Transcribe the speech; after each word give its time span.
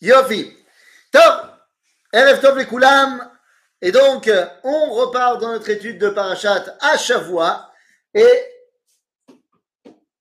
Yofi. 0.00 0.56
Top. 1.10 1.46
Erev 2.12 2.56
les 2.56 2.66
Koulam. 2.66 3.30
Et 3.80 3.92
donc, 3.92 4.30
on 4.64 4.90
repart 4.90 5.40
dans 5.40 5.52
notre 5.52 5.68
étude 5.70 5.98
de 5.98 6.08
Parashat 6.08 6.76
à 6.80 6.96
Shavua. 6.96 7.72
Et 8.14 8.44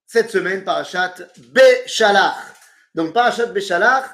cette 0.05 0.29
semaine, 0.29 0.63
Parashat 0.63 1.15
Béchalach. 1.37 2.35
Donc, 2.93 3.13
Parashat 3.13 3.47
Béchalach, 3.47 4.05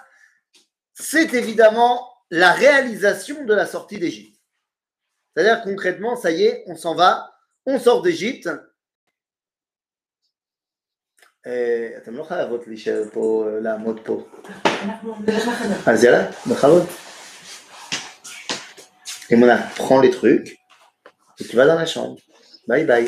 c'est 0.94 1.34
évidemment 1.34 2.10
la 2.30 2.52
réalisation 2.52 3.44
de 3.44 3.54
la 3.54 3.66
sortie 3.66 4.00
d'Égypte. 4.00 4.40
C'est-à-dire 5.36 5.64
concrètement, 5.64 6.16
ça 6.16 6.32
y 6.32 6.46
est, 6.46 6.64
on 6.68 6.76
s'en 6.76 6.96
va, 6.96 7.36
on 7.66 7.80
sort 7.80 8.02
d'Égypte. 8.02 8.50
אתם 12.03 12.17
לא 12.17 12.25
חייבות 12.25 12.67
להישאר 12.67 13.03
פה, 13.13 13.47
לעמוד 13.63 14.01
פה. 14.05 14.29
אז 15.87 16.05
יאללה, 16.05 16.31
בכבוד. 16.47 16.87
Mona, 19.31 19.59
prends 19.77 20.01
les 20.01 20.11
trucs 20.11 20.59
et 21.39 21.45
tu 21.45 21.55
vas 21.57 21.67
dans 21.67 21.75
la 21.75 21.87
chambre. 21.87 22.17
Bye 22.67 22.85
bye. 22.85 23.07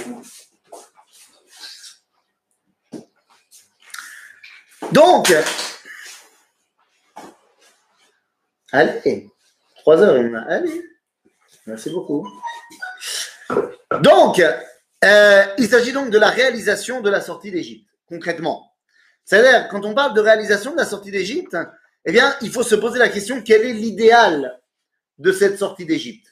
Donc, 4.93 5.33
allez, 8.73 9.31
3 9.77 10.03
heures, 10.03 10.23
Mona, 10.23 10.45
allez. 10.49 10.83
Merci 11.67 11.91
beaucoup. 11.91 12.29
Donc, 14.03 14.43
euh, 15.05 15.47
il 15.59 15.69
s'agit 15.69 15.93
donc 15.93 16.11
de 16.11 16.19
la 16.19 16.29
réalisation 16.29 17.01
de 17.01 17.09
la 17.09 17.21
sortie 17.21 17.51
d'Égypte, 17.51 17.89
concrètement. 18.08 18.72
C'est-à-dire, 19.24 19.68
quand 19.70 19.86
on 19.86 19.94
parle 19.94 20.14
de 20.14 20.22
réalisation 20.22 20.72
de 20.72 20.78
la 20.78 20.86
sortie 20.86 21.12
d'Égypte, 21.12 21.58
eh 22.06 22.12
bien, 22.12 22.36
il 22.42 22.52
faut 22.52 22.64
se 22.64 22.76
poser 22.76 23.00
la 23.00 23.10
question 23.10 23.42
quel 23.42 23.66
est 23.66 23.74
l'idéal 23.74 24.62
de 25.18 25.32
cette 25.32 25.58
sortie 25.58 25.86
d'Égypte? 25.86 26.28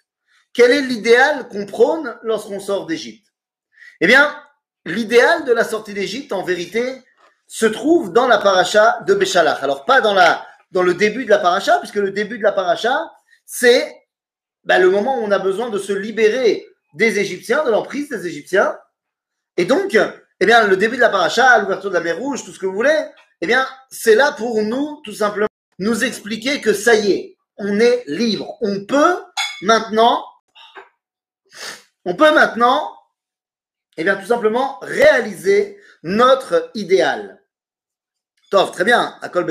Quel 0.54 0.72
est 0.72 0.82
l'idéal 0.82 1.48
qu'on 1.48 1.66
prône 1.66 2.16
lorsqu'on 2.22 2.60
sort 2.60 2.86
d'Égypte? 2.86 3.26
Eh 4.02 4.08
bien, 4.08 4.36
l'idéal 4.86 5.46
de 5.46 5.52
la 5.52 5.64
sortie 5.64 5.94
d'Égypte, 5.94 6.32
en 6.32 6.44
vérité, 6.44 7.02
se 7.48 7.66
trouve 7.66 8.14
dans 8.14 8.28
la 8.28 8.38
paracha 8.38 9.00
de 9.08 9.16
Béchalach. 9.16 9.64
Alors, 9.64 9.86
pas 9.86 10.02
dans, 10.02 10.14
la, 10.14 10.46
dans 10.72 10.84
le 10.84 10.94
début 10.94 11.26
de 11.26 11.30
la 11.32 11.40
paracha, 11.40 11.80
puisque 11.80 11.96
le 11.96 12.12
début 12.12 12.38
de 12.38 12.44
la 12.44 12.52
paracha, 12.52 13.12
c'est 13.46 13.96
bah, 14.64 14.78
le 14.78 14.90
moment 14.90 15.20
où 15.20 15.24
on 15.24 15.32
a 15.32 15.40
besoin 15.40 15.70
de 15.70 15.80
se 15.80 15.94
libérer 15.94 16.68
des 16.94 17.18
Égyptiens, 17.18 17.64
de 17.64 17.72
l'emprise 17.72 18.10
des 18.10 18.28
Égyptiens. 18.28 18.78
Et 19.58 19.66
donc, 19.66 19.98
eh 20.44 20.46
bien, 20.46 20.68
le 20.68 20.76
début 20.76 20.98
de 20.98 21.02
la 21.02 21.08
paracha, 21.08 21.58
l'ouverture 21.60 21.90
de 21.90 21.96
la 21.96 22.02
mer 22.02 22.18
Rouge, 22.18 22.44
tout 22.44 22.52
ce 22.52 22.60
que 22.60 22.66
vous 22.66 22.74
voulez, 22.74 23.00
eh 23.40 23.48
bien, 23.48 23.66
c'est 23.90 24.14
là 24.14 24.34
pour 24.34 24.62
nous, 24.62 25.00
tout 25.06 25.14
simplement, 25.14 25.48
nous 25.80 26.04
expliquer 26.04 26.60
que 26.60 26.74
ça 26.74 26.96
y 26.96 27.14
est, 27.14 27.38
on 27.56 27.80
est 27.80 28.04
libre. 28.08 28.58
On 28.60 28.84
peut 28.84 29.24
maintenant, 29.62 30.26
on 32.04 32.18
peut 32.18 32.34
maintenant, 32.34 32.94
eh 33.96 34.04
bien, 34.04 34.18
tout 34.18 34.26
simplement 34.26 34.80
réaliser 34.82 35.80
notre 36.04 36.70
idéal. 36.74 37.42
Tov, 38.52 38.72
très 38.72 38.84
bien, 38.84 39.18
à 39.22 39.30
Kol 39.30 39.50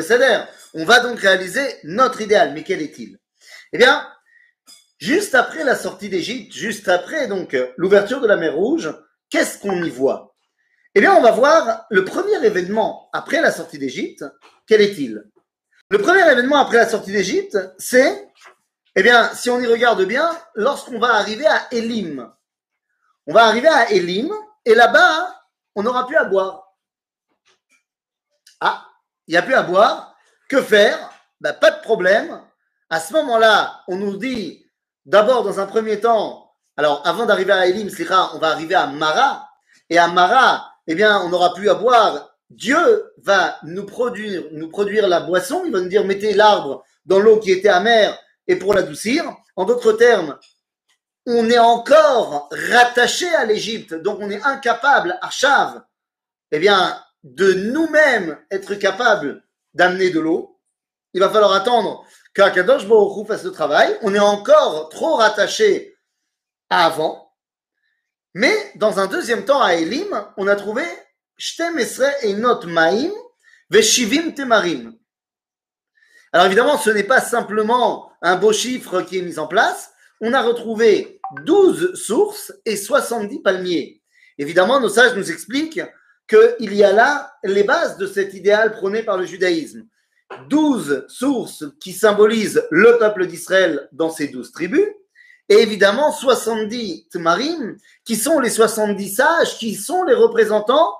On 0.74 0.84
va 0.84 1.00
donc 1.00 1.20
réaliser 1.20 1.78
notre 1.84 2.20
idéal. 2.20 2.52
Mais 2.52 2.64
quel 2.64 2.82
est-il? 2.82 3.18
Eh 3.72 3.78
bien, 3.78 4.06
juste 4.98 5.34
après 5.34 5.64
la 5.64 5.74
sortie 5.74 6.10
d'Égypte, 6.10 6.52
juste 6.52 6.88
après 6.88 7.28
donc 7.28 7.56
l'ouverture 7.78 8.20
de 8.20 8.26
la 8.26 8.36
mer 8.36 8.54
Rouge, 8.54 8.94
qu'est-ce 9.30 9.58
qu'on 9.58 9.82
y 9.82 9.88
voit? 9.88 10.31
Eh 10.94 11.00
bien, 11.00 11.14
on 11.14 11.22
va 11.22 11.30
voir 11.30 11.86
le 11.88 12.04
premier 12.04 12.44
événement 12.44 13.08
après 13.12 13.40
la 13.40 13.50
sortie 13.50 13.78
d'Égypte. 13.78 14.24
Quel 14.66 14.82
est-il? 14.82 15.24
Le 15.88 15.98
premier 15.98 16.30
événement 16.30 16.56
après 16.56 16.76
la 16.76 16.88
sortie 16.88 17.12
d'Égypte, 17.12 17.58
c'est, 17.78 18.30
eh 18.94 19.02
bien, 19.02 19.32
si 19.34 19.48
on 19.48 19.58
y 19.60 19.66
regarde 19.66 20.02
bien, 20.04 20.30
lorsqu'on 20.54 20.98
va 20.98 21.14
arriver 21.14 21.46
à 21.46 21.66
Elim. 21.72 22.30
On 23.26 23.32
va 23.32 23.44
arriver 23.44 23.68
à 23.68 23.90
Elim, 23.90 24.30
et 24.66 24.74
là-bas, 24.74 25.42
on 25.74 25.82
n'aura 25.82 26.06
plus 26.06 26.16
à 26.16 26.24
boire. 26.24 26.74
Ah, 28.60 28.86
il 29.26 29.32
n'y 29.32 29.38
a 29.38 29.42
plus 29.42 29.54
à 29.54 29.62
boire. 29.62 30.14
Que 30.48 30.60
faire? 30.60 31.10
Ben, 31.40 31.54
Pas 31.54 31.70
de 31.70 31.80
problème. 31.80 32.42
À 32.90 33.00
ce 33.00 33.14
moment-là, 33.14 33.82
on 33.88 33.96
nous 33.96 34.18
dit, 34.18 34.66
d'abord, 35.06 35.42
dans 35.42 35.58
un 35.58 35.66
premier 35.66 36.00
temps, 36.00 36.54
alors 36.76 37.06
avant 37.06 37.24
d'arriver 37.24 37.52
à 37.52 37.66
Elim, 37.66 37.88
on 38.34 38.38
va 38.38 38.48
arriver 38.48 38.74
à 38.74 38.86
Mara. 38.86 39.48
Et 39.88 39.98
à 39.98 40.08
Mara, 40.08 40.71
eh 40.86 40.94
bien, 40.94 41.20
on 41.20 41.28
n'aura 41.28 41.54
plus 41.54 41.68
à 41.68 41.74
boire 41.74 42.32
Dieu 42.56 43.12
va 43.18 43.56
nous 43.62 43.86
produire, 43.86 44.44
nous 44.52 44.68
produire 44.68 45.08
la 45.08 45.20
boisson, 45.20 45.62
il 45.64 45.72
va 45.72 45.80
nous 45.80 45.88
dire 45.88 46.04
mettez 46.04 46.34
l'arbre 46.34 46.84
dans 47.06 47.18
l'eau 47.18 47.38
qui 47.38 47.50
était 47.50 47.68
amère 47.68 48.18
et 48.46 48.56
pour 48.56 48.74
l'adoucir. 48.74 49.24
En 49.56 49.64
d'autres 49.64 49.92
termes, 49.92 50.38
on 51.26 51.48
est 51.48 51.58
encore 51.58 52.50
rattaché 52.70 53.28
à 53.34 53.44
l'Égypte, 53.44 53.94
donc 53.94 54.18
on 54.20 54.30
est 54.30 54.42
incapable, 54.42 55.18
à 55.22 55.30
Chav, 55.30 55.82
eh 56.50 56.58
bien, 56.58 57.00
de 57.22 57.52
nous-mêmes 57.52 58.38
être 58.50 58.74
capable 58.74 59.42
d'amener 59.74 60.10
de 60.10 60.20
l'eau. 60.20 60.58
Il 61.14 61.20
va 61.20 61.30
falloir 61.30 61.52
attendre 61.52 62.04
qu'Akadosh 62.34 62.86
Baruch 62.86 63.26
fasse 63.26 63.44
le 63.44 63.52
travail. 63.52 63.96
On 64.02 64.14
est 64.14 64.18
encore 64.18 64.88
trop 64.88 65.16
rattaché 65.16 65.96
à 66.68 66.86
avant. 66.86 67.31
Mais 68.34 68.54
dans 68.76 68.98
un 68.98 69.06
deuxième 69.06 69.44
temps, 69.44 69.62
à 69.62 69.74
Elim, 69.74 70.26
on 70.36 70.46
a 70.46 70.56
trouvé 70.56 70.82
temarim. 74.34 74.94
Alors 76.32 76.46
évidemment, 76.46 76.78
ce 76.78 76.90
n'est 76.90 77.02
pas 77.04 77.20
simplement 77.20 78.12
un 78.22 78.36
beau 78.36 78.52
chiffre 78.52 79.02
qui 79.02 79.18
est 79.18 79.22
mis 79.22 79.38
en 79.38 79.46
place. 79.46 79.90
On 80.20 80.32
a 80.32 80.42
retrouvé 80.42 81.20
12 81.44 81.94
sources 81.94 82.52
et 82.64 82.76
70 82.76 83.40
palmiers. 83.42 84.02
Évidemment, 84.38 84.80
nos 84.80 84.88
sages 84.88 85.14
nous 85.14 85.30
expliquent 85.30 85.82
qu'il 86.28 86.74
y 86.74 86.84
a 86.84 86.92
là 86.92 87.34
les 87.44 87.64
bases 87.64 87.98
de 87.98 88.06
cet 88.06 88.32
idéal 88.32 88.72
prôné 88.72 89.02
par 89.02 89.18
le 89.18 89.26
judaïsme. 89.26 89.84
12 90.48 91.04
sources 91.08 91.64
qui 91.80 91.92
symbolisent 91.92 92.66
le 92.70 92.96
peuple 92.98 93.26
d'Israël 93.26 93.88
dans 93.92 94.10
ses 94.10 94.28
12 94.28 94.52
tribus, 94.52 94.88
et 95.52 95.60
évidemment 95.60 96.10
70 96.12 97.08
tmarim 97.10 97.76
qui 98.06 98.16
sont 98.16 98.40
les 98.40 98.48
70 98.48 99.14
sages, 99.14 99.58
qui 99.58 99.74
sont 99.74 100.02
les 100.04 100.14
représentants 100.14 100.96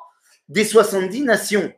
des 0.48 0.66
70 0.66 1.22
nations. 1.22 1.72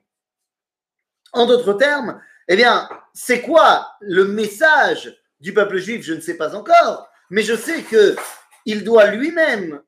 En 1.32 1.46
d'autres 1.46 1.74
termes, 1.74 2.20
eh 2.48 2.56
bien, 2.56 2.88
c'est 3.12 3.42
quoi 3.42 3.92
le 4.00 4.24
message 4.24 5.16
du 5.38 5.54
peuple 5.54 5.78
juif 5.78 6.02
Je 6.04 6.14
ne 6.14 6.20
sais 6.20 6.36
pas 6.36 6.56
encore, 6.56 7.08
mais 7.30 7.42
je 7.42 7.54
sais 7.54 7.82
que 7.82 8.16
il 8.66 8.82
doit 8.82 9.06
lui-même 9.06 9.80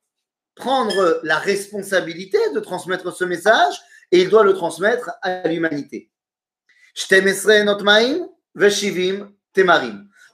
prendre 0.55 1.21
la 1.25 1.39
responsabilité 1.39 2.39
de 2.55 2.61
transmettre 2.61 3.13
ce 3.13 3.25
message 3.25 3.75
et 4.13 4.21
il 4.21 4.31
doit 4.31 4.45
le 4.45 4.55
transmettre 4.55 5.11
à 5.23 5.49
l'humanité. 5.49 6.13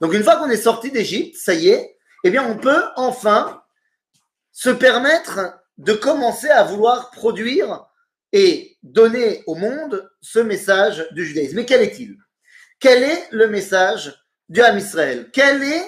Donc 0.01 0.13
une 0.13 0.23
fois 0.23 0.37
qu'on 0.37 0.51
est 0.51 0.57
sorti 0.57 0.91
d'Égypte, 0.91 1.37
ça 1.37 1.55
y 1.55 1.69
est, 1.69 1.97
eh 2.25 2.31
bien 2.31 2.45
on 2.45 2.57
peut 2.57 2.85
enfin 2.97 3.63
se 4.53 4.71
permettre 4.71 5.59
de 5.79 5.93
commencer 5.93 6.49
à 6.49 6.65
vouloir 6.65 7.11
produire 7.11 7.87
et 8.33 8.79
donner 8.83 9.43
au 9.47 9.55
monde 9.55 10.11
ce 10.21 10.39
message 10.39 11.07
du 11.13 11.25
judaïsme. 11.25 11.57
Mais 11.57 11.67
quel 11.67 11.83
est-il? 11.83 12.17
Quel 12.81 13.03
est 13.03 13.29
le 13.31 13.49
message 13.49 14.15
du 14.49 14.61
Ham 14.61 14.79
Israël? 14.79 15.31
Quelle 15.33 15.63
est 15.63 15.85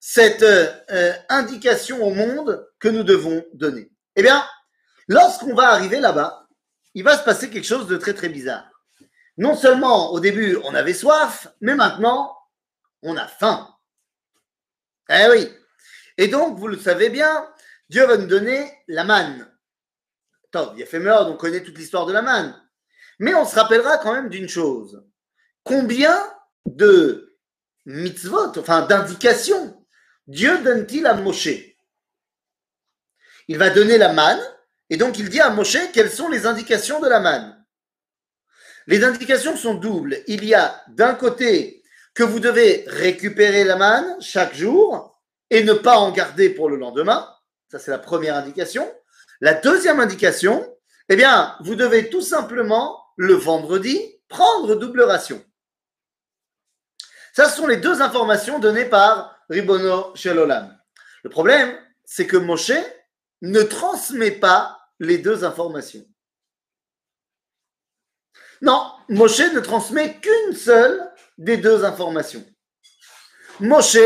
cette 0.00 0.42
euh, 0.42 1.12
indication 1.28 2.02
au 2.02 2.12
monde 2.12 2.66
que 2.80 2.88
nous 2.88 3.04
devons 3.04 3.44
donner? 3.54 3.90
Eh 4.16 4.22
bien, 4.22 4.44
lorsqu'on 5.08 5.54
va 5.54 5.68
arriver 5.68 6.00
là-bas, 6.00 6.46
il 6.94 7.04
va 7.04 7.16
se 7.16 7.24
passer 7.24 7.50
quelque 7.50 7.66
chose 7.66 7.86
de 7.86 7.96
très 7.96 8.14
très 8.14 8.28
bizarre. 8.28 8.68
Non 9.38 9.54
seulement 9.54 10.12
au 10.12 10.20
début 10.20 10.58
on 10.64 10.74
avait 10.74 10.94
soif, 10.94 11.48
mais 11.60 11.74
maintenant 11.74 12.36
on 13.02 13.16
a 13.16 13.26
faim. 13.26 13.68
Eh 15.08 15.26
oui. 15.30 15.48
Et 16.18 16.28
donc, 16.28 16.58
vous 16.58 16.68
le 16.68 16.78
savez 16.78 17.08
bien, 17.08 17.48
Dieu 17.88 18.06
va 18.06 18.16
nous 18.16 18.26
donner 18.26 18.70
la 18.88 19.04
manne. 19.04 19.50
Top, 20.50 20.74
il 20.76 20.82
a 20.82 20.86
fait 20.86 20.98
mort, 20.98 21.28
on 21.30 21.36
connaît 21.36 21.62
toute 21.62 21.78
l'histoire 21.78 22.06
de 22.06 22.12
la 22.12 22.22
manne. 22.22 22.58
Mais 23.18 23.34
on 23.34 23.46
se 23.46 23.54
rappellera 23.54 23.98
quand 23.98 24.12
même 24.12 24.28
d'une 24.28 24.48
chose. 24.48 25.04
Combien 25.64 26.18
de 26.66 27.36
mitzvot, 27.86 28.58
enfin 28.58 28.82
d'indications, 28.82 29.84
Dieu 30.26 30.62
donne-t-il 30.62 31.06
à 31.06 31.14
Moshe? 31.14 31.48
Il 33.48 33.58
va 33.58 33.70
donner 33.70 33.98
la 33.98 34.12
manne, 34.12 34.40
et 34.90 34.96
donc 34.96 35.18
il 35.18 35.28
dit 35.28 35.40
à 35.40 35.50
Moshe 35.50 35.78
quelles 35.92 36.10
sont 36.10 36.28
les 36.28 36.46
indications 36.46 37.00
de 37.00 37.08
la 37.08 37.20
manne? 37.20 37.64
Les 38.86 39.04
indications 39.04 39.56
sont 39.56 39.74
doubles. 39.74 40.18
Il 40.26 40.44
y 40.44 40.54
a 40.54 40.82
d'un 40.88 41.14
côté 41.14 41.82
que 42.14 42.22
vous 42.22 42.40
devez 42.40 42.84
récupérer 42.86 43.64
la 43.64 43.76
manne 43.76 44.20
chaque 44.20 44.54
jour 44.54 45.11
et 45.52 45.62
ne 45.62 45.74
pas 45.74 45.98
en 45.98 46.10
garder 46.12 46.48
pour 46.48 46.70
le 46.70 46.76
lendemain. 46.76 47.28
Ça, 47.70 47.78
c'est 47.78 47.90
la 47.90 47.98
première 47.98 48.36
indication. 48.36 48.90
La 49.42 49.52
deuxième 49.52 50.00
indication, 50.00 50.66
eh 51.10 51.14
bien, 51.14 51.56
vous 51.60 51.74
devez 51.74 52.08
tout 52.08 52.22
simplement, 52.22 53.04
le 53.16 53.34
vendredi, 53.34 54.18
prendre 54.28 54.74
double 54.74 55.02
ration. 55.02 55.44
Ça, 57.34 57.50
ce 57.50 57.56
sont 57.56 57.66
les 57.66 57.76
deux 57.76 58.00
informations 58.00 58.60
données 58.60 58.86
par 58.86 59.38
Ribono 59.50 60.16
Shelolam. 60.16 60.74
Le 61.22 61.28
problème, 61.28 61.78
c'est 62.06 62.26
que 62.26 62.38
Moshe 62.38 62.72
ne 63.42 63.62
transmet 63.62 64.30
pas 64.30 64.80
les 65.00 65.18
deux 65.18 65.44
informations. 65.44 66.06
Non, 68.62 68.90
Moshe 69.10 69.52
ne 69.52 69.60
transmet 69.60 70.18
qu'une 70.18 70.54
seule 70.54 71.12
des 71.36 71.58
deux 71.58 71.84
informations. 71.84 72.44
Moshe 73.60 73.98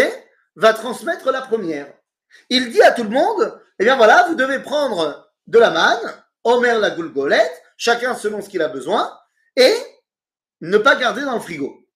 va 0.56 0.72
transmettre 0.72 1.30
la 1.30 1.42
première. 1.42 1.92
Il 2.50 2.70
dit 2.70 2.82
à 2.82 2.92
tout 2.92 3.04
le 3.04 3.10
monde, 3.10 3.60
eh 3.78 3.84
bien 3.84 3.96
voilà, 3.96 4.26
vous 4.28 4.34
devez 4.34 4.58
prendre 4.58 5.32
de 5.46 5.58
la 5.58 5.70
manne, 5.70 6.22
Omer 6.44 6.78
la 6.78 6.90
goulgolette, 6.90 7.62
chacun 7.76 8.14
selon 8.14 8.40
ce 8.40 8.48
qu'il 8.48 8.62
a 8.62 8.68
besoin, 8.68 9.16
et 9.56 9.74
ne 10.60 10.78
pas 10.78 10.96
garder 10.96 11.22
dans 11.22 11.34
le 11.34 11.40
frigo. 11.40 11.86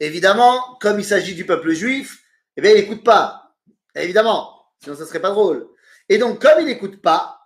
Évidemment, 0.00 0.76
comme 0.80 0.98
il 0.98 1.04
s'agit 1.04 1.34
du 1.34 1.46
peuple 1.46 1.72
juif, 1.72 2.22
eh 2.56 2.60
bien 2.60 2.72
il 2.72 2.76
n'écoute 2.76 3.04
pas. 3.04 3.54
Évidemment, 3.94 4.66
sinon 4.82 4.96
ça 4.96 5.06
serait 5.06 5.20
pas 5.20 5.30
drôle. 5.30 5.68
Et 6.08 6.18
donc, 6.18 6.40
comme 6.42 6.60
il 6.60 6.66
n'écoute 6.66 7.00
pas, 7.00 7.40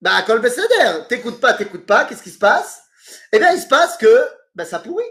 bah, 0.00 0.22
Kol 0.26 0.40
Besséder, 0.40 1.06
t'écoutes 1.08 1.40
pas, 1.40 1.54
t'écoutes 1.54 1.86
pas, 1.86 2.04
qu'est-ce 2.04 2.22
qui 2.22 2.30
se 2.30 2.38
passe? 2.38 2.82
Eh 3.32 3.38
bien, 3.38 3.52
il 3.52 3.60
se 3.60 3.68
passe 3.68 3.96
que 3.96 4.28
bah, 4.54 4.64
ça 4.64 4.78
pourrit. 4.78 5.04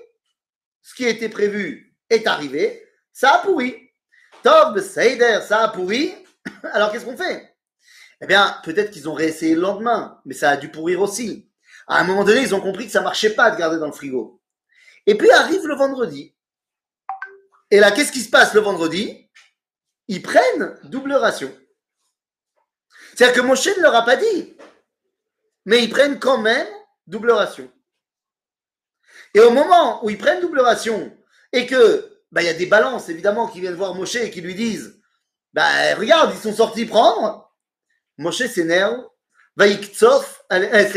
Ce 0.82 0.94
qui 0.94 1.06
était 1.06 1.30
prévu 1.30 1.98
est 2.10 2.28
arrivé, 2.28 2.88
ça 3.12 3.36
a 3.36 3.40
pourri. 3.40 3.83
Tov 4.44 4.74
Besséder, 4.74 5.40
ça 5.48 5.64
a 5.64 5.68
pourri. 5.70 6.14
Alors, 6.74 6.92
qu'est-ce 6.92 7.06
qu'on 7.06 7.18
fait? 7.18 7.56
Eh 8.22 8.26
bien, 8.26 8.58
peut-être 8.64 8.92
qu'ils 8.92 9.10
ont 9.10 9.14
réessayé 9.14 9.56
le 9.56 9.62
lendemain, 9.62 10.22
mais 10.26 10.34
ça 10.34 10.52
a 10.52 10.58
dû 10.58 10.70
pourrir 10.70 11.02
aussi. 11.02 11.50
À 11.88 12.00
un 12.00 12.04
moment 12.04 12.24
donné, 12.24 12.42
ils 12.42 12.56
ont 12.56 12.62
compris 12.62 12.86
que 12.86 12.92
ça 12.92 13.02
marchait 13.02 13.32
pas 13.32 13.52
de 13.52 13.58
garder 13.58 13.78
dans 13.78 13.88
le 13.88 13.92
frigo. 13.92 14.42
Et 15.06 15.16
puis 15.16 15.30
arrive 15.32 15.66
le 15.66 15.76
vendredi. 15.76 16.34
Et 17.72 17.80
là, 17.80 17.92
qu'est-ce 17.92 18.12
qui 18.12 18.22
se 18.22 18.30
passe 18.30 18.54
le 18.54 18.62
vendredi? 18.62 19.30
Ils 20.08 20.22
prennent 20.22 20.78
double 20.84 21.14
ration. 21.14 21.52
C'est-à-dire 23.16 23.42
que 23.42 23.46
Moshe 23.46 23.68
ne 23.68 23.82
leur 23.82 23.96
a 23.96 24.06
pas 24.06 24.16
dit. 24.16 24.58
Mais 25.66 25.84
ils 25.84 25.90
prennent 25.90 26.20
quand 26.20 26.38
même 26.38 26.68
double 27.08 27.32
ration. 27.32 27.70
Et 29.34 29.40
au 29.40 29.52
moment 29.52 30.04
où 30.06 30.10
ils 30.10 30.18
prennent 30.18 30.42
double 30.42 30.60
ration 30.60 31.16
et 31.52 31.66
que 31.66 32.13
bah, 32.34 32.42
il 32.42 32.46
y 32.46 32.50
a 32.50 32.54
des 32.54 32.66
balances 32.66 33.10
évidemment 33.10 33.48
qui 33.48 33.62
viennent 33.62 33.76
voir 33.76 33.94
Moshe 33.94 34.16
et 34.16 34.32
qui 34.32 34.42
lui 34.42 34.56
disent 34.56 35.00
bah 35.54 35.94
regarde, 35.96 36.34
ils 36.34 36.42
sont 36.42 36.54
sortis 36.54 36.86
prendre. 36.86 37.54
Moshe 38.18 38.48
s'énerve. 38.48 39.08
Vaiktsof, 39.56 40.44
eh, 40.52 40.90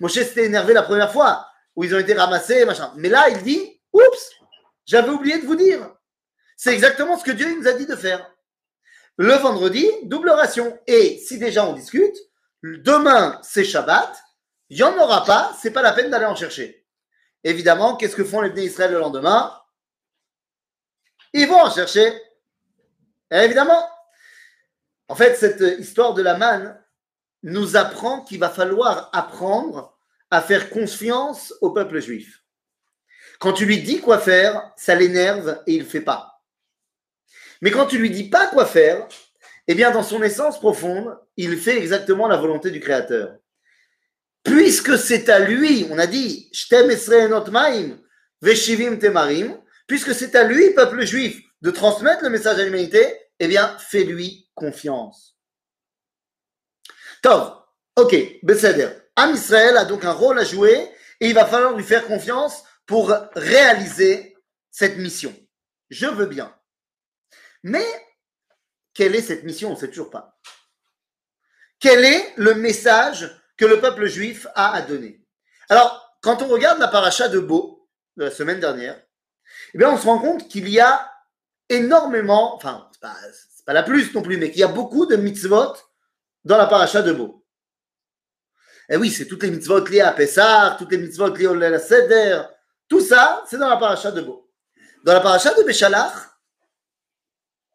Moshe 0.00 0.14
s'était 0.14 0.46
énervé 0.46 0.74
la 0.74 0.82
première 0.82 1.12
fois 1.12 1.46
où 1.76 1.84
ils 1.84 1.94
ont 1.94 2.00
été 2.00 2.14
ramassés, 2.14 2.64
machin. 2.64 2.92
Mais 2.96 3.08
là, 3.08 3.28
il 3.28 3.44
dit 3.44 3.80
Oups, 3.92 4.30
j'avais 4.86 5.10
oublié 5.10 5.38
de 5.38 5.46
vous 5.46 5.54
dire. 5.54 5.88
C'est 6.56 6.74
exactement 6.74 7.16
ce 7.16 7.22
que 7.22 7.30
Dieu 7.30 7.56
nous 7.56 7.68
a 7.68 7.74
dit 7.74 7.86
de 7.86 7.94
faire. 7.94 8.28
Le 9.16 9.34
vendredi, 9.34 9.88
double 10.02 10.30
ration. 10.30 10.76
Et 10.88 11.18
si 11.18 11.38
déjà 11.38 11.64
on 11.64 11.74
discute, 11.74 12.16
demain 12.64 13.38
c'est 13.44 13.62
Shabbat, 13.62 14.20
il 14.68 14.78
n'y 14.78 14.82
en 14.82 14.98
aura 14.98 15.24
pas, 15.24 15.56
c'est 15.60 15.70
pas 15.70 15.82
la 15.82 15.92
peine 15.92 16.10
d'aller 16.10 16.26
en 16.26 16.34
chercher. 16.34 16.84
Évidemment, 17.44 17.96
qu'est-ce 17.96 18.16
que 18.16 18.24
font 18.24 18.40
les 18.40 18.50
Bnei 18.50 18.64
Israël 18.64 18.90
le 18.90 18.98
lendemain? 18.98 19.52
Ils 21.32 21.46
vont 21.46 21.60
en 21.60 21.70
chercher. 21.70 22.12
évidemment. 23.30 23.88
En 25.08 25.14
fait, 25.14 25.36
cette 25.36 25.80
histoire 25.80 26.14
de 26.14 26.22
la 26.22 26.36
manne 26.36 26.78
nous 27.42 27.76
apprend 27.76 28.22
qu'il 28.22 28.38
va 28.38 28.50
falloir 28.50 29.10
apprendre 29.12 29.98
à 30.30 30.40
faire 30.40 30.70
confiance 30.70 31.52
au 31.60 31.70
peuple 31.70 32.00
juif. 32.00 32.42
Quand 33.38 33.52
tu 33.52 33.66
lui 33.66 33.82
dis 33.82 34.00
quoi 34.00 34.18
faire, 34.18 34.72
ça 34.76 34.94
l'énerve 34.94 35.60
et 35.66 35.74
il 35.74 35.82
ne 35.82 35.88
fait 35.88 36.00
pas. 36.00 36.42
Mais 37.60 37.70
quand 37.70 37.86
tu 37.86 37.98
lui 37.98 38.10
dis 38.10 38.28
pas 38.28 38.48
quoi 38.48 38.66
faire, 38.66 39.06
eh 39.68 39.74
bien, 39.74 39.90
dans 39.90 40.02
son 40.02 40.22
essence 40.22 40.58
profonde, 40.58 41.16
il 41.36 41.58
fait 41.58 41.78
exactement 41.78 42.28
la 42.28 42.36
volonté 42.36 42.70
du 42.70 42.80
Créateur. 42.80 43.36
Puisque 44.42 44.98
c'est 44.98 45.28
à 45.28 45.38
lui, 45.38 45.86
on 45.90 45.98
a 45.98 46.06
dit, 46.06 46.50
Temarim, 48.98 49.61
puisque 49.92 50.14
c'est 50.14 50.34
à 50.36 50.44
lui, 50.44 50.70
peuple 50.70 51.04
juif, 51.04 51.42
de 51.60 51.70
transmettre 51.70 52.22
le 52.22 52.30
message 52.30 52.58
à 52.58 52.64
l'humanité, 52.64 53.14
eh 53.38 53.46
bien, 53.46 53.76
fais-lui 53.76 54.48
confiance. 54.54 55.36
Tov, 57.22 57.58
ok, 57.96 58.16
Besséder. 58.42 58.88
Am 59.16 59.34
Israël 59.34 59.76
a 59.76 59.84
donc 59.84 60.06
un 60.06 60.12
rôle 60.12 60.38
à 60.38 60.44
jouer 60.44 60.90
et 61.20 61.28
il 61.28 61.34
va 61.34 61.44
falloir 61.44 61.76
lui 61.76 61.84
faire 61.84 62.06
confiance 62.06 62.64
pour 62.86 63.14
réaliser 63.34 64.34
cette 64.70 64.96
mission. 64.96 65.36
Je 65.90 66.06
veux 66.06 66.24
bien. 66.24 66.58
Mais 67.62 67.84
quelle 68.94 69.14
est 69.14 69.20
cette 69.20 69.44
mission? 69.44 69.72
On 69.72 69.74
ne 69.74 69.78
sait 69.78 69.88
toujours 69.88 70.08
pas. 70.08 70.40
Quel 71.80 72.02
est 72.02 72.32
le 72.36 72.54
message 72.54 73.30
que 73.58 73.66
le 73.66 73.78
peuple 73.78 74.06
juif 74.06 74.46
a 74.54 74.72
à 74.72 74.80
donner? 74.80 75.22
Alors, 75.68 76.16
quand 76.22 76.40
on 76.40 76.48
regarde 76.48 76.78
la 76.78 76.88
paracha 76.88 77.28
de 77.28 77.40
Beau 77.40 77.90
de 78.16 78.24
la 78.24 78.30
semaine 78.30 78.58
dernière, 78.58 78.98
eh 79.74 79.84
on 79.84 79.96
se 79.96 80.06
rend 80.06 80.18
compte 80.18 80.48
qu'il 80.48 80.68
y 80.68 80.80
a 80.80 81.10
énormément, 81.68 82.54
enfin, 82.54 82.88
c'est 82.92 83.00
pas, 83.00 83.16
pas 83.66 83.72
la 83.72 83.82
plus 83.82 84.14
non 84.14 84.22
plus, 84.22 84.36
mais 84.36 84.50
qu'il 84.50 84.60
y 84.60 84.64
a 84.64 84.68
beaucoup 84.68 85.06
de 85.06 85.16
mitzvot 85.16 85.74
dans 86.44 86.58
la 86.58 86.66
paracha 86.66 87.02
de 87.02 87.12
Beau. 87.12 87.44
Et 88.88 88.94
eh 88.94 88.96
oui, 88.96 89.10
c'est 89.10 89.26
toutes 89.26 89.42
les 89.44 89.50
mitzvot 89.50 89.86
liées 89.86 90.00
à 90.00 90.12
Pessah, 90.12 90.76
toutes 90.78 90.90
les 90.90 90.98
mitzvot 90.98 91.34
liées 91.34 91.46
au 91.46 91.78
Seder, 91.78 92.42
tout 92.88 93.00
ça, 93.00 93.42
c'est 93.48 93.56
dans 93.56 93.70
la 93.70 93.76
paracha 93.78 94.10
de 94.10 94.20
Beau. 94.20 94.50
Dans 95.04 95.14
la 95.14 95.20
paracha 95.20 95.54
de 95.54 95.62
Béchalach, 95.62 96.12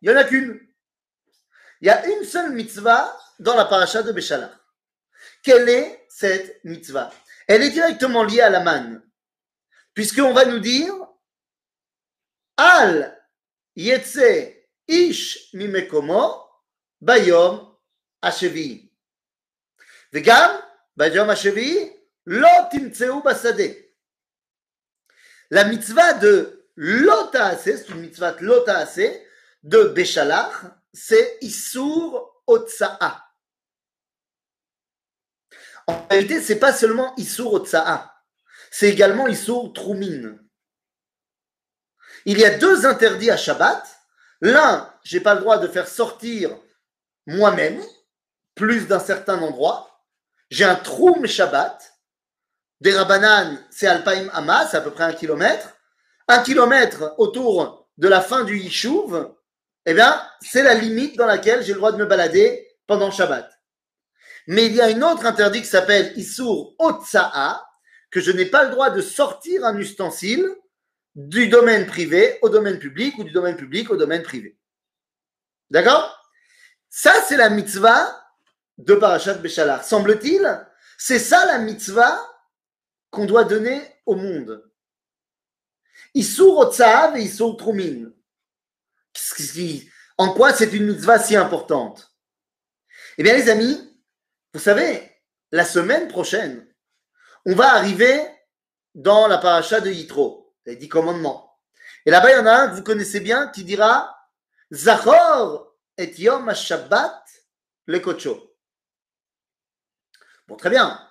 il 0.02 0.10
n'y 0.10 0.16
en 0.16 0.20
a 0.20 0.24
qu'une. 0.24 0.60
Il 1.82 1.88
y 1.88 1.90
a 1.90 2.06
une 2.06 2.24
seule 2.24 2.52
mitzvah 2.52 3.18
dans 3.40 3.56
la 3.56 3.66
paracha 3.66 4.04
de 4.04 4.12
Béchalach. 4.12 4.52
Quelle 5.42 5.68
est 5.70 6.06
cette 6.10 6.64
mitzvah? 6.64 7.12
Elle 7.48 7.64
est 7.64 7.72
directement 7.72 8.24
liée 8.24 8.42
à 8.42 8.50
la 8.50 8.60
manne. 8.60 9.02
Puisqu'on 9.94 10.34
va 10.34 10.46
nous 10.46 10.60
dire 10.60 10.94
Al 12.77 13.17
yetse 13.77 14.67
ish 14.87 15.55
mimekomo 15.55 16.49
bayom 17.01 17.73
השביעי. 18.23 18.89
וגם 20.13 20.61
ביום 20.97 21.31
השביעי 21.31 21.97
לא 22.27 22.49
תמצאו 22.71 23.23
בשדה. 23.23 23.65
La 25.55 25.65
mitzvah 25.65 26.15
de 26.15 26.65
lota 26.77 27.59
c'est 27.59 27.89
une 27.91 28.01
mitzvah 28.01 28.33
de 28.33 28.45
lota 28.47 28.87
de 29.63 29.85
Béchalach, 29.85 30.65
c'est 30.93 31.39
Issour 31.41 32.43
Otsa'a. 32.47 33.23
En 35.87 36.07
réalité, 36.09 36.41
c'est 36.41 36.59
pas 36.59 36.73
seulement 36.73 37.15
Issour 37.17 37.55
Otsa'a, 37.55 38.15
c'est 38.71 38.89
également 38.89 39.29
Issour 39.29 39.73
Troumin. 39.73 40.39
Il 42.30 42.38
y 42.40 42.44
a 42.44 42.58
deux 42.58 42.86
interdits 42.86 43.32
à 43.32 43.38
Shabbat. 43.38 43.82
L'un, 44.42 44.94
j'ai 45.02 45.22
pas 45.22 45.34
le 45.34 45.40
droit 45.40 45.60
de 45.60 45.68
faire 45.70 45.88
sortir 45.88 46.52
moi-même, 47.26 47.82
plus 48.54 48.86
d'un 48.86 49.00
certain 49.00 49.42
endroit. 49.42 50.04
J'ai 50.50 50.66
un 50.66 50.76
Troum 50.76 51.26
Shabbat. 51.26 51.94
Des 52.82 52.94
Rabanan, 52.94 53.58
c'est 53.72 53.88
Alpaim 53.88 54.28
Hamas, 54.34 54.72
c'est 54.72 54.78
à 54.78 54.82
peu 54.82 54.92
près 54.92 55.06
un 55.06 55.14
kilomètre. 55.14 55.78
Un 56.28 56.44
kilomètre 56.44 57.16
autour 57.18 57.88
de 57.98 58.10
la 58.10 58.20
fin 58.20 58.44
du 58.44 58.60
Yishuv, 58.60 59.30
eh 59.86 59.94
bien, 59.94 60.22
c'est 60.42 60.64
la 60.64 60.74
limite 60.74 61.18
dans 61.18 61.28
laquelle 61.28 61.64
j'ai 61.64 61.72
le 61.72 61.80
droit 61.80 61.94
de 61.94 61.98
me 61.98 62.06
balader 62.06 62.68
pendant 62.88 63.10
Shabbat. 63.10 63.50
Mais 64.48 64.66
il 64.66 64.76
y 64.76 64.82
a 64.82 64.90
une 64.90 65.06
autre 65.06 65.26
interdit 65.26 65.62
qui 65.62 65.68
s'appelle 65.68 66.12
Issour 66.18 66.76
Otsa'a, 66.78 67.66
que 68.12 68.20
je 68.20 68.32
n'ai 68.32 68.48
pas 68.48 68.66
le 68.66 68.72
droit 68.72 68.90
de 68.90 69.02
sortir 69.02 69.64
un 69.64 69.78
ustensile 69.78 70.46
du 71.18 71.50
domaine 71.50 71.86
privé 71.86 72.40
au 72.42 72.48
domaine 72.48 72.80
public 72.80 73.18
ou 73.18 73.26
du 73.26 73.32
domaine 73.32 73.58
public 73.58 73.90
au 73.90 73.98
domaine 73.98 74.24
privé. 74.24 74.58
D'accord? 75.70 76.24
Ça, 76.90 77.12
c'est 77.28 77.36
la 77.36 77.50
mitzvah 77.50 78.24
de 78.78 78.96
Parashat 78.96 79.34
Béchalar. 79.34 79.84
Semble-t-il, 79.84 80.66
c'est 80.98 81.20
ça 81.20 81.46
la 81.46 81.58
mitzvah 81.58 82.18
qu'on 83.10 83.26
doit 83.26 83.44
donner 83.44 83.82
au 84.06 84.16
monde. 84.16 84.64
Issour 86.14 86.60
Otsa'a 86.60 87.18
et 87.18 87.24
Issour 87.24 87.58
Trumin 87.58 88.12
en 90.18 90.34
quoi 90.34 90.54
c'est 90.54 90.74
une 90.74 90.88
mitzvah 90.88 91.20
si 91.20 91.36
importante? 91.36 92.14
Eh 93.18 93.24
bien, 93.24 93.34
les 93.34 93.50
amis, 93.50 94.00
vous 94.54 94.60
savez, 94.60 95.12
la 95.52 95.66
semaine 95.66 96.08
prochaine, 96.08 96.68
on 97.46 97.56
va 97.56 97.74
arriver 97.74 98.20
dans 98.96 99.28
la 99.28 99.38
paracha 99.38 99.80
de 99.80 99.92
Yitro, 99.92 100.47
les 100.68 100.76
dix 100.76 100.90
commandements. 100.90 101.58
Et 102.06 102.12
là-bas, 102.12 102.32
il 102.32 102.36
y 102.36 102.40
en 102.40 102.46
a 102.46 102.52
un 102.52 102.70
que 102.70 102.76
vous 102.76 102.84
connaissez 102.84 103.20
bien 103.20 103.48
qui 103.48 103.64
dira 103.64 104.16
Zachor 104.72 105.76
et 105.98 106.14
Yom 106.22 106.54
Shabbat 106.54 107.24
le 107.88 108.00
Kocho. 108.00 108.56
Bon, 110.48 110.56
très 110.56 110.70
bien, 110.70 111.02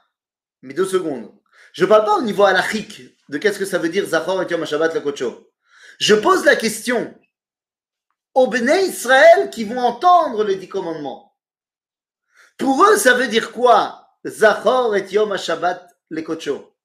mais 0.63 0.75
deux 0.75 0.87
secondes. 0.87 1.33
Je 1.73 1.85
ne 1.85 1.89
parle 1.89 2.05
pas 2.05 2.19
au 2.19 2.23
niveau 2.23 2.45
halachique 2.45 3.03
de 3.29 3.39
qu'est-ce 3.39 3.59
que 3.59 3.65
ça 3.65 3.79
veut 3.79 3.89
dire 3.89 4.07
Zachor 4.07 4.43
et 4.43 4.47
Yom 4.49 4.65
Shabbat 4.65 4.95
le 4.95 5.01
Kocho. 5.01 5.51
Je 5.99 6.15
pose 6.15 6.45
la 6.45 6.55
question 6.55 7.19
aux 8.35 8.47
béné 8.49 8.85
Israël 8.85 9.51
qui 9.51 9.65
vont 9.65 9.81
entendre 9.81 10.45
les 10.45 10.57
dix 10.57 10.69
commandements. 10.69 11.35
Pour 12.59 12.85
eux, 12.85 12.97
ça 12.97 13.15
veut 13.15 13.29
dire 13.29 13.53
quoi 13.53 14.11
Zachor 14.27 14.95
et 14.97 15.07
Yom 15.11 15.33
HaShabbat 15.33 15.87
Lekocho. 16.11 16.76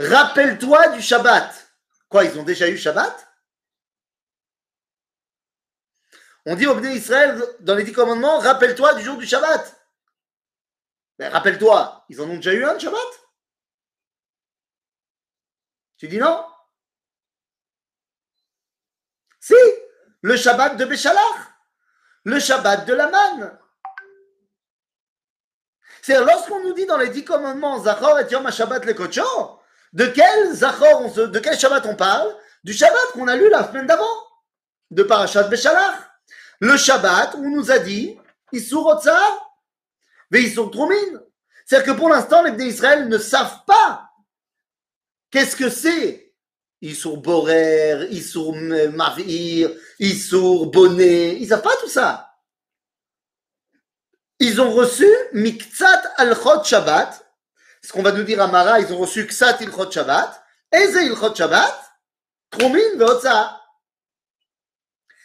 Rappelle-toi 0.00 0.88
du 0.88 1.02
Shabbat. 1.02 1.76
Quoi, 2.08 2.24
ils 2.24 2.38
ont 2.38 2.42
déjà 2.42 2.66
eu 2.68 2.78
Shabbat? 2.78 3.28
On 6.46 6.56
dit 6.56 6.66
au 6.66 6.74
béné 6.74 6.94
Israël 6.94 7.38
dans 7.60 7.74
les 7.74 7.84
dix 7.84 7.92
commandements, 7.92 8.38
rappelle-toi 8.38 8.94
du 8.94 9.04
jour 9.04 9.18
du 9.18 9.26
Shabbat. 9.26 9.78
Ben, 11.18 11.30
rappelle-toi, 11.30 12.06
ils 12.08 12.18
en 12.18 12.30
ont 12.30 12.36
déjà 12.36 12.54
eu 12.54 12.64
un 12.64 12.78
Shabbat? 12.78 13.28
Tu 15.98 16.08
dis 16.08 16.16
non? 16.16 16.46
Si, 19.38 19.54
le 20.22 20.34
Shabbat 20.34 20.78
de 20.78 20.86
Béchalach, 20.86 21.20
le 22.24 22.40
Shabbat 22.40 22.86
de 22.86 22.94
la 22.94 23.10
manne. 23.10 23.58
C'est 26.00 26.18
lorsqu'on 26.24 26.62
nous 26.62 26.72
dit 26.72 26.86
dans 26.86 26.96
les 26.96 27.10
dix 27.10 27.24
commandements, 27.24 27.82
Zachor 27.82 28.18
et 28.18 28.30
Yom 28.30 28.50
Shabbat 28.50 28.86
le 28.86 28.94
Kocho, 28.94 29.59
de 29.92 30.06
quel 30.06 30.54
Zachor, 30.54 31.12
de 31.12 31.38
quel 31.38 31.58
Shabbat 31.58 31.86
on 31.86 31.96
parle? 31.96 32.34
Du 32.64 32.72
Shabbat 32.72 33.12
qu'on 33.12 33.28
a 33.28 33.36
lu 33.36 33.48
la 33.48 33.66
semaine 33.66 33.86
d'avant, 33.86 34.04
de 34.90 35.02
Parashat 35.02 35.44
Béchalach. 35.44 35.96
Le 36.60 36.76
Shabbat, 36.76 37.34
on 37.36 37.50
nous 37.50 37.70
a 37.70 37.78
dit, 37.78 38.18
Isur 38.52 38.86
Otsar, 38.86 39.56
trop 40.70 40.88
mines. 40.88 41.20
C'est-à-dire 41.64 41.92
que 41.94 41.98
pour 41.98 42.08
l'instant, 42.08 42.42
les 42.42 42.52
d'Israël 42.52 43.08
ne 43.08 43.18
savent 43.18 43.64
pas 43.66 44.10
qu'est-ce 45.30 45.56
que 45.56 45.70
c'est. 45.70 46.34
Issour 46.82 47.18
Borer, 47.18 48.06
Issour 48.10 48.56
Mavir, 48.56 49.70
Issour 49.98 50.70
Bonnet, 50.70 51.36
ils 51.38 51.48
savent 51.48 51.62
pas 51.62 51.76
tout 51.76 51.88
ça. 51.88 52.34
Ils 54.38 54.60
ont 54.60 54.70
reçu 54.70 55.06
Miktsat 55.34 56.02
al-Chot 56.16 56.64
Shabbat. 56.64 57.29
Ce 57.82 57.92
qu'on 57.92 58.02
va 58.02 58.12
nous 58.12 58.24
dire 58.24 58.40
à 58.42 58.46
Mara, 58.46 58.80
ils 58.80 58.92
ont 58.92 58.98
reçu 58.98 59.26
Ksat 59.26 59.58
il-Chot 59.60 59.90
Shabbat. 59.90 60.42
Eze 60.72 60.96
il-Chot 61.02 61.34
Shabbat. 61.34 61.74
Tromin 62.50 62.96
ve'otza. 62.96 63.60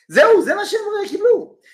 Zéou, 0.07 0.43
c'est 0.45 0.53
ma 0.53 0.63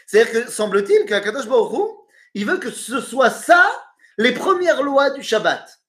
C'est-à-dire 0.07 0.31
que 0.31 0.51
semble-t-il 0.51 1.05
qu'Akadosh 1.05 1.47
Baruch 1.47 2.01
il 2.33 2.45
veut 2.45 2.57
que 2.57 2.71
ce 2.71 3.01
soit 3.01 3.29
ça 3.29 3.69
les 4.17 4.33
premières 4.33 4.83
lois 4.83 5.09
du 5.09 5.23
Shabbat. 5.23 5.80